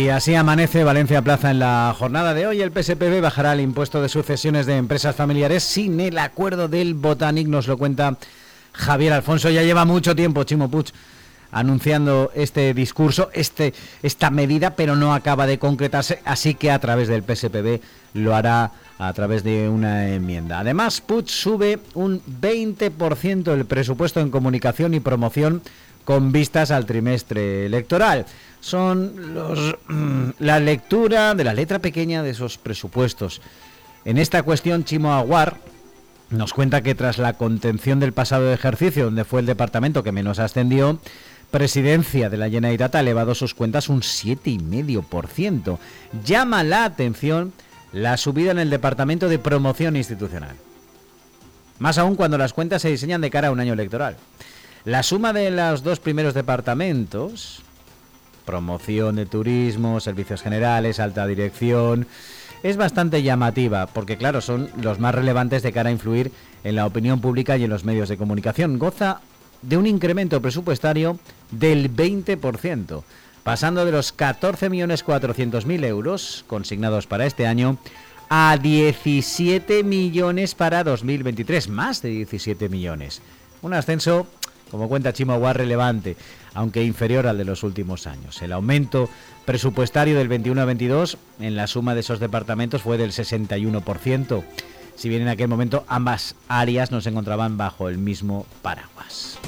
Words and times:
Y 0.00 0.08
así 0.08 0.34
amanece 0.34 0.82
Valencia 0.82 1.20
Plaza 1.20 1.50
en 1.50 1.58
la 1.58 1.94
jornada 1.96 2.32
de 2.32 2.46
hoy. 2.46 2.62
El 2.62 2.72
PSPB 2.72 3.20
bajará 3.20 3.52
el 3.52 3.60
impuesto 3.60 4.00
de 4.00 4.08
sucesiones 4.08 4.64
de 4.64 4.78
empresas 4.78 5.14
familiares 5.14 5.62
sin 5.62 6.00
el 6.00 6.16
acuerdo 6.16 6.68
del 6.68 6.94
Botanic, 6.94 7.46
nos 7.48 7.68
lo 7.68 7.76
cuenta 7.76 8.16
Javier 8.72 9.12
Alfonso. 9.12 9.50
Ya 9.50 9.62
lleva 9.62 9.84
mucho 9.84 10.16
tiempo, 10.16 10.44
Chimo 10.44 10.70
Puig, 10.70 10.86
anunciando 11.52 12.30
este 12.34 12.74
discurso, 12.74 13.30
este, 13.32 13.74
esta 14.02 14.30
medida, 14.30 14.76
pero 14.76 14.96
no 14.96 15.14
acaba 15.14 15.46
de 15.46 15.58
concretarse, 15.58 16.20
así 16.24 16.54
que 16.54 16.70
a 16.70 16.78
través 16.78 17.08
del 17.08 17.22
PSPB 17.22 17.80
lo 18.14 18.34
hará 18.34 18.72
a 18.98 19.12
través 19.12 19.42
de 19.44 19.68
una 19.68 20.10
enmienda. 20.10 20.60
Además, 20.60 21.00
Puig 21.00 21.28
sube 21.28 21.78
un 21.94 22.20
20% 22.22 23.52
el 23.52 23.64
presupuesto 23.64 24.20
en 24.20 24.30
comunicación 24.30 24.94
y 24.94 25.00
promoción 25.00 25.62
con 26.04 26.32
vistas 26.32 26.70
al 26.70 26.86
trimestre 26.86 27.66
electoral. 27.66 28.26
Son 28.60 29.34
los, 29.34 29.76
mm, 29.88 30.30
la 30.38 30.60
lectura 30.60 31.34
de 31.34 31.44
la 31.44 31.54
letra 31.54 31.78
pequeña 31.78 32.22
de 32.22 32.30
esos 32.30 32.58
presupuestos. 32.58 33.40
En 34.04 34.18
esta 34.18 34.42
cuestión, 34.42 34.84
Chimo 34.84 35.12
Aguar 35.14 35.56
nos 36.30 36.52
cuenta 36.52 36.82
que 36.82 36.94
tras 36.94 37.18
la 37.18 37.34
contención 37.34 38.00
del 38.00 38.12
pasado 38.12 38.52
ejercicio, 38.52 39.06
donde 39.06 39.24
fue 39.24 39.40
el 39.40 39.46
departamento 39.46 40.02
que 40.02 40.12
menos 40.12 40.38
ascendió, 40.38 41.00
Presidencia 41.50 42.30
de 42.30 42.36
la 42.36 42.48
Generalitat 42.48 42.94
ha 42.94 43.00
elevado 43.00 43.34
sus 43.34 43.54
cuentas 43.54 43.88
un 43.88 44.02
7,5%. 44.02 45.78
Llama 46.24 46.62
la 46.62 46.84
atención 46.84 47.52
la 47.92 48.16
subida 48.16 48.52
en 48.52 48.60
el 48.60 48.70
Departamento 48.70 49.28
de 49.28 49.40
Promoción 49.40 49.96
Institucional. 49.96 50.54
Más 51.80 51.98
aún 51.98 52.14
cuando 52.14 52.38
las 52.38 52.52
cuentas 52.52 52.82
se 52.82 52.90
diseñan 52.90 53.20
de 53.20 53.30
cara 53.30 53.48
a 53.48 53.50
un 53.50 53.58
año 53.58 53.72
electoral. 53.72 54.16
La 54.84 55.02
suma 55.02 55.32
de 55.32 55.50
los 55.50 55.82
dos 55.82 55.98
primeros 55.98 56.34
departamentos, 56.34 57.62
promoción 58.44 59.16
de 59.16 59.26
turismo, 59.26 59.98
servicios 59.98 60.42
generales, 60.42 61.00
alta 61.00 61.26
dirección, 61.26 62.06
es 62.62 62.76
bastante 62.76 63.22
llamativa, 63.22 63.86
porque 63.86 64.16
claro, 64.16 64.40
son 64.40 64.70
los 64.80 65.00
más 65.00 65.14
relevantes 65.14 65.62
de 65.62 65.72
cara 65.72 65.88
a 65.88 65.92
influir 65.92 66.30
en 66.62 66.76
la 66.76 66.86
opinión 66.86 67.20
pública 67.20 67.56
y 67.56 67.64
en 67.64 67.70
los 67.70 67.84
medios 67.84 68.08
de 68.08 68.18
comunicación. 68.18 68.78
Goza 68.78 69.20
de 69.62 69.76
un 69.76 69.86
incremento 69.86 70.40
presupuestario 70.40 71.18
del 71.50 71.94
20%, 71.94 73.02
pasando 73.42 73.84
de 73.84 73.92
los 73.92 74.16
14.400.000 74.16 75.84
euros 75.84 76.44
consignados 76.46 77.06
para 77.06 77.26
este 77.26 77.46
año 77.46 77.78
a 78.28 78.56
17 78.60 79.82
millones 79.82 80.54
para 80.54 80.84
2023, 80.84 81.68
más 81.68 82.02
de 82.02 82.10
17 82.10 82.68
millones. 82.68 83.22
Un 83.62 83.74
ascenso 83.74 84.26
como 84.70 84.88
cuenta 84.88 85.12
Chihuahua, 85.12 85.52
relevante, 85.52 86.16
aunque 86.54 86.84
inferior 86.84 87.26
al 87.26 87.38
de 87.38 87.44
los 87.44 87.62
últimos 87.62 88.06
años. 88.06 88.40
El 88.40 88.52
aumento 88.52 89.08
presupuestario 89.44 90.16
del 90.16 90.28
21 90.28 90.60
a 90.60 90.64
22 90.64 91.18
en 91.40 91.56
la 91.56 91.66
suma 91.66 91.94
de 91.94 92.00
esos 92.00 92.20
departamentos 92.20 92.82
fue 92.82 92.96
del 92.96 93.10
61%, 93.10 94.44
si 94.94 95.08
bien 95.08 95.22
en 95.22 95.28
aquel 95.28 95.48
momento 95.48 95.84
ambas 95.88 96.36
áreas 96.48 96.90
no 96.90 97.00
se 97.00 97.10
encontraban 97.10 97.56
bajo 97.56 97.88
el 97.88 97.98
mismo 97.98 98.46
paraguas. 98.62 99.38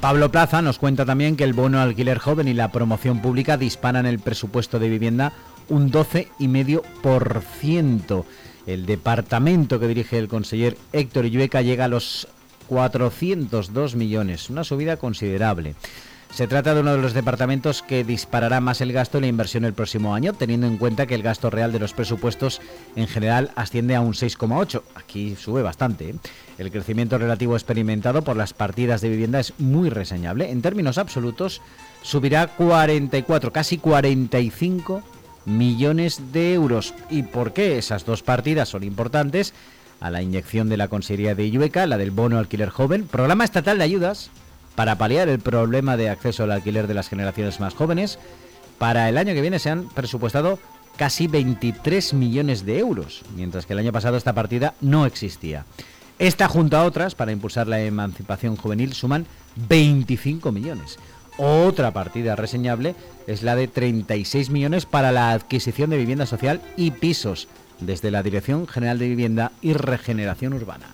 Pablo 0.00 0.30
Plaza 0.30 0.62
nos 0.62 0.78
cuenta 0.78 1.04
también 1.04 1.36
que 1.36 1.44
el 1.44 1.52
bono 1.52 1.78
alquiler 1.78 2.18
joven 2.18 2.48
y 2.48 2.54
la 2.54 2.72
promoción 2.72 3.20
pública 3.20 3.58
disparan 3.58 4.06
el 4.06 4.18
presupuesto 4.18 4.78
de 4.78 4.88
vivienda 4.88 5.34
un 5.68 5.92
12,5%. 5.92 8.24
El 8.66 8.86
departamento 8.86 9.78
que 9.78 9.88
dirige 9.88 10.16
el 10.16 10.28
conseller 10.28 10.78
Héctor 10.94 11.26
Illueca 11.26 11.60
llega 11.60 11.84
a 11.84 11.88
los 11.88 12.28
402 12.68 13.94
millones, 13.94 14.48
una 14.48 14.64
subida 14.64 14.96
considerable. 14.96 15.74
Se 16.32 16.46
trata 16.46 16.74
de 16.74 16.80
uno 16.80 16.92
de 16.92 17.02
los 17.02 17.12
departamentos 17.12 17.82
que 17.82 18.04
disparará 18.04 18.60
más 18.60 18.80
el 18.80 18.92
gasto 18.92 19.18
y 19.18 19.22
la 19.22 19.26
inversión 19.26 19.64
el 19.64 19.74
próximo 19.74 20.14
año, 20.14 20.32
teniendo 20.32 20.68
en 20.68 20.78
cuenta 20.78 21.06
que 21.06 21.16
el 21.16 21.22
gasto 21.22 21.50
real 21.50 21.72
de 21.72 21.80
los 21.80 21.92
presupuestos 21.92 22.60
en 22.94 23.08
general 23.08 23.50
asciende 23.56 23.96
a 23.96 24.00
un 24.00 24.12
6,8. 24.12 24.82
Aquí 24.94 25.34
sube 25.34 25.62
bastante. 25.62 26.10
¿eh? 26.10 26.14
El 26.56 26.70
crecimiento 26.70 27.18
relativo 27.18 27.56
experimentado 27.56 28.22
por 28.22 28.36
las 28.36 28.54
partidas 28.54 29.00
de 29.00 29.08
vivienda 29.08 29.40
es 29.40 29.54
muy 29.58 29.90
reseñable. 29.90 30.50
En 30.50 30.62
términos 30.62 30.98
absolutos, 30.98 31.60
subirá 32.02 32.46
44, 32.46 33.52
casi 33.52 33.78
45 33.78 35.02
millones 35.46 36.32
de 36.32 36.54
euros. 36.54 36.94
¿Y 37.10 37.24
por 37.24 37.52
qué 37.52 37.76
esas 37.76 38.06
dos 38.06 38.22
partidas 38.22 38.68
son 38.68 38.84
importantes? 38.84 39.52
a 40.00 40.08
la 40.08 40.22
inyección 40.22 40.70
de 40.70 40.78
la 40.78 40.88
Consejería 40.88 41.34
de 41.34 41.44
Illueca, 41.44 41.86
la 41.86 41.98
del 41.98 42.10
bono 42.10 42.38
alquiler 42.38 42.70
joven, 42.70 43.06
programa 43.06 43.44
estatal 43.44 43.76
de 43.76 43.84
ayudas 43.84 44.30
para 44.80 44.96
paliar 44.96 45.28
el 45.28 45.40
problema 45.40 45.98
de 45.98 46.08
acceso 46.08 46.44
al 46.44 46.52
alquiler 46.52 46.86
de 46.86 46.94
las 46.94 47.10
generaciones 47.10 47.60
más 47.60 47.74
jóvenes. 47.74 48.18
Para 48.78 49.10
el 49.10 49.18
año 49.18 49.34
que 49.34 49.42
viene 49.42 49.58
se 49.58 49.68
han 49.68 49.90
presupuestado 49.90 50.58
casi 50.96 51.26
23 51.26 52.14
millones 52.14 52.64
de 52.64 52.78
euros, 52.78 53.20
mientras 53.36 53.66
que 53.66 53.74
el 53.74 53.80
año 53.80 53.92
pasado 53.92 54.16
esta 54.16 54.32
partida 54.32 54.72
no 54.80 55.04
existía. 55.04 55.66
Esta 56.18 56.48
junto 56.48 56.78
a 56.78 56.84
otras 56.84 57.14
para 57.14 57.30
impulsar 57.30 57.68
la 57.68 57.82
emancipación 57.82 58.56
juvenil 58.56 58.94
suman 58.94 59.26
25 59.68 60.50
millones. 60.50 60.98
Otra 61.36 61.90
partida 61.90 62.34
reseñable 62.34 62.94
es 63.26 63.42
la 63.42 63.56
de 63.56 63.68
36 63.68 64.48
millones 64.48 64.86
para 64.86 65.12
la 65.12 65.32
adquisición 65.32 65.90
de 65.90 65.98
vivienda 65.98 66.24
social 66.24 66.62
y 66.78 66.92
pisos 66.92 67.48
desde 67.80 68.10
la 68.10 68.22
Dirección 68.22 68.66
General 68.66 68.98
de 68.98 69.08
Vivienda 69.08 69.52
y 69.60 69.74
Regeneración 69.74 70.54
Urbana. 70.54 70.86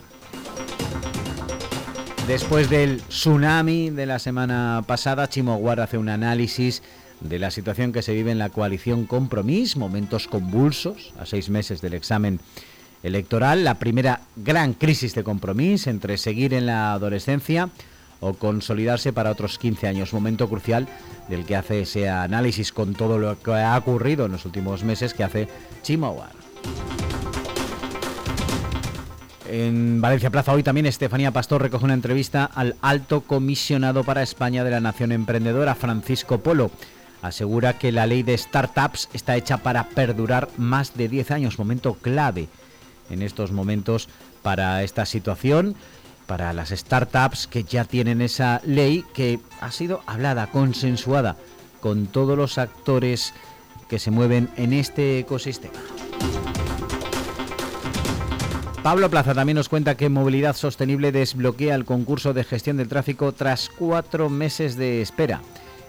Después 2.26 2.68
del 2.68 3.02
tsunami 3.02 3.90
de 3.90 4.04
la 4.04 4.18
semana 4.18 4.82
pasada, 4.84 5.28
Chimo 5.28 5.62
hace 5.70 5.96
un 5.96 6.08
análisis 6.08 6.82
de 7.20 7.38
la 7.38 7.52
situación 7.52 7.92
que 7.92 8.02
se 8.02 8.14
vive 8.14 8.32
en 8.32 8.40
la 8.40 8.48
coalición 8.48 9.06
Compromís, 9.06 9.76
momentos 9.76 10.26
convulsos 10.26 11.14
a 11.20 11.24
seis 11.24 11.50
meses 11.50 11.80
del 11.80 11.94
examen 11.94 12.40
electoral, 13.04 13.62
la 13.62 13.78
primera 13.78 14.22
gran 14.34 14.72
crisis 14.72 15.14
de 15.14 15.22
compromiso 15.22 15.88
entre 15.88 16.18
seguir 16.18 16.52
en 16.52 16.66
la 16.66 16.94
adolescencia 16.94 17.68
o 18.18 18.34
consolidarse 18.34 19.12
para 19.12 19.30
otros 19.30 19.56
15 19.56 19.86
años, 19.86 20.12
momento 20.12 20.48
crucial 20.48 20.88
del 21.28 21.44
que 21.46 21.54
hace 21.54 21.82
ese 21.82 22.08
análisis 22.08 22.72
con 22.72 22.94
todo 22.94 23.18
lo 23.18 23.40
que 23.40 23.52
ha 23.52 23.78
ocurrido 23.78 24.26
en 24.26 24.32
los 24.32 24.44
últimos 24.44 24.82
meses 24.82 25.14
que 25.14 25.22
hace 25.22 25.48
Chimo 25.82 26.16
en 29.48 30.00
Valencia 30.00 30.30
Plaza 30.30 30.52
hoy 30.52 30.62
también 30.62 30.86
Estefanía 30.86 31.30
Pastor 31.30 31.62
recoge 31.62 31.84
una 31.84 31.94
entrevista 31.94 32.44
al 32.44 32.76
alto 32.80 33.22
comisionado 33.22 34.04
para 34.04 34.22
España 34.22 34.64
de 34.64 34.70
la 34.70 34.80
Nación 34.80 35.12
Emprendedora, 35.12 35.74
Francisco 35.74 36.38
Polo. 36.38 36.70
Asegura 37.22 37.78
que 37.78 37.92
la 37.92 38.06
ley 38.06 38.22
de 38.22 38.36
startups 38.36 39.08
está 39.12 39.36
hecha 39.36 39.58
para 39.58 39.88
perdurar 39.88 40.48
más 40.56 40.94
de 40.94 41.08
10 41.08 41.30
años, 41.30 41.58
momento 41.58 41.94
clave 41.94 42.48
en 43.10 43.22
estos 43.22 43.52
momentos 43.52 44.08
para 44.42 44.82
esta 44.82 45.06
situación, 45.06 45.74
para 46.26 46.52
las 46.52 46.70
startups 46.70 47.46
que 47.46 47.64
ya 47.64 47.84
tienen 47.84 48.20
esa 48.20 48.60
ley 48.64 49.04
que 49.14 49.40
ha 49.60 49.70
sido 49.70 50.02
hablada, 50.06 50.48
consensuada 50.48 51.36
con 51.80 52.06
todos 52.06 52.36
los 52.36 52.58
actores 52.58 53.32
que 53.88 53.98
se 53.98 54.10
mueven 54.10 54.48
en 54.56 54.72
este 54.72 55.18
ecosistema. 55.18 55.78
Pablo 58.86 59.10
Plaza 59.10 59.34
también 59.34 59.56
nos 59.56 59.68
cuenta 59.68 59.96
que 59.96 60.08
Movilidad 60.08 60.54
Sostenible 60.54 61.10
desbloquea 61.10 61.74
el 61.74 61.84
concurso 61.84 62.32
de 62.32 62.44
gestión 62.44 62.76
del 62.76 62.86
tráfico 62.86 63.32
tras 63.32 63.68
cuatro 63.68 64.30
meses 64.30 64.76
de 64.76 65.02
espera. 65.02 65.40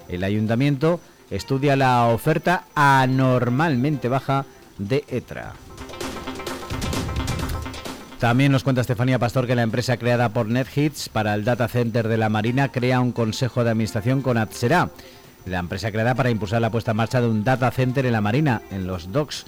El 0.09 0.23
ayuntamiento 0.23 0.99
estudia 1.29 1.75
la 1.75 2.07
oferta 2.07 2.63
anormalmente 2.73 4.09
baja 4.09 4.47
de 4.79 5.03
ETRA. 5.09 5.53
También 8.17 8.51
nos 8.51 8.63
cuenta 8.63 8.81
Estefanía 8.81 9.19
Pastor 9.19 9.45
que 9.45 9.53
la 9.53 9.61
empresa 9.61 9.97
creada 9.97 10.29
por 10.29 10.47
NetHits 10.47 11.07
para 11.09 11.35
el 11.35 11.45
data 11.45 11.67
center 11.67 12.07
de 12.07 12.17
la 12.17 12.29
Marina 12.29 12.71
crea 12.71 12.99
un 12.99 13.11
consejo 13.11 13.63
de 13.63 13.69
administración 13.69 14.23
con 14.23 14.39
Atsera, 14.39 14.89
la 15.45 15.59
empresa 15.59 15.91
creada 15.91 16.15
para 16.15 16.31
impulsar 16.31 16.61
la 16.61 16.71
puesta 16.71 16.91
en 16.91 16.97
marcha 16.97 17.21
de 17.21 17.27
un 17.27 17.43
data 17.43 17.69
center 17.69 18.07
en 18.07 18.13
la 18.13 18.21
Marina, 18.21 18.63
en 18.71 18.87
los 18.87 19.11
docks 19.11 19.45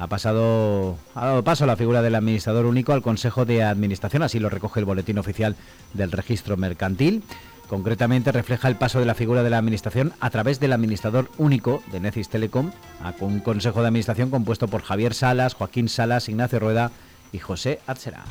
ha 0.00 0.06
pasado 0.06 0.96
ha 1.14 1.26
dado 1.26 1.44
paso 1.44 1.66
la 1.66 1.76
figura 1.76 2.00
del 2.00 2.14
administrador 2.14 2.64
único 2.64 2.94
al 2.94 3.02
Consejo 3.02 3.44
de 3.44 3.62
Administración, 3.62 4.22
así 4.22 4.38
lo 4.38 4.48
recoge 4.48 4.80
el 4.80 4.86
boletín 4.86 5.18
oficial 5.18 5.56
del 5.92 6.10
Registro 6.10 6.56
Mercantil. 6.56 7.22
Concretamente 7.68 8.32
refleja 8.32 8.66
el 8.66 8.76
paso 8.76 8.98
de 8.98 9.04
la 9.04 9.14
figura 9.14 9.42
de 9.42 9.50
la 9.50 9.58
administración 9.58 10.14
a 10.18 10.30
través 10.30 10.58
del 10.58 10.72
administrador 10.72 11.30
único 11.36 11.82
de 11.92 12.00
Necis 12.00 12.30
Telecom 12.30 12.70
a 13.04 13.14
un 13.20 13.40
consejo 13.40 13.82
de 13.82 13.88
administración 13.88 14.30
compuesto 14.30 14.68
por 14.68 14.82
Javier 14.82 15.12
Salas, 15.12 15.52
Joaquín 15.52 15.90
Salas, 15.90 16.30
Ignacio 16.30 16.58
Rueda 16.58 16.90
y 17.30 17.38
José 17.38 17.80
Atzera. 17.86 18.24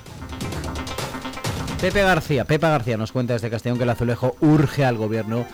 Pepe 1.80 2.02
García, 2.02 2.46
Pepa 2.46 2.70
García 2.70 2.98
nos 2.98 3.12
cuenta 3.12 3.34
desde 3.34 3.52
Castellón 3.52 3.78
que 3.78 3.84
el 3.84 3.92
azulejo 3.92 4.36
urge 4.42 4.86
al 4.86 4.98
gobierno 4.98 5.46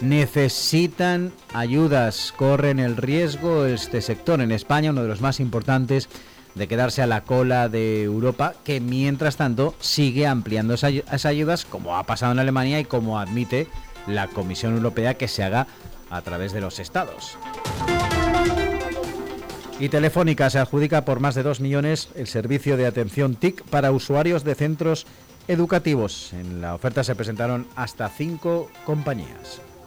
necesitan 0.00 1.32
ayudas, 1.52 2.32
corren 2.36 2.78
el 2.78 2.96
riesgo 2.96 3.66
este 3.66 4.00
sector 4.00 4.40
en 4.40 4.52
España, 4.52 4.90
uno 4.90 5.02
de 5.02 5.08
los 5.08 5.20
más 5.20 5.40
importantes, 5.40 6.08
de 6.54 6.68
quedarse 6.68 7.02
a 7.02 7.06
la 7.06 7.22
cola 7.22 7.68
de 7.68 8.02
Europa, 8.02 8.54
que 8.64 8.80
mientras 8.80 9.36
tanto 9.36 9.74
sigue 9.80 10.26
ampliando 10.26 10.74
esas 10.74 11.24
ayudas, 11.26 11.64
como 11.64 11.96
ha 11.96 12.04
pasado 12.04 12.32
en 12.32 12.38
Alemania 12.38 12.80
y 12.80 12.84
como 12.84 13.18
admite 13.18 13.66
la 14.06 14.28
Comisión 14.28 14.74
Europea 14.74 15.14
que 15.14 15.28
se 15.28 15.42
haga 15.42 15.66
a 16.10 16.22
través 16.22 16.52
de 16.52 16.60
los 16.60 16.78
estados. 16.78 17.36
Y 19.80 19.88
Telefónica 19.88 20.48
se 20.50 20.60
adjudica 20.60 21.04
por 21.04 21.18
más 21.18 21.34
de 21.34 21.42
2 21.42 21.60
millones 21.60 22.08
el 22.14 22.28
servicio 22.28 22.76
de 22.76 22.86
atención 22.86 23.34
TIC 23.34 23.64
para 23.64 23.90
usuarios 23.90 24.44
de 24.44 24.54
centros 24.54 25.06
educativos. 25.48 26.32
En 26.32 26.60
la 26.60 26.74
oferta 26.74 27.02
se 27.02 27.16
presentaron 27.16 27.66
hasta 27.74 28.08
cinco 28.08 28.70
compañías. 28.86 29.60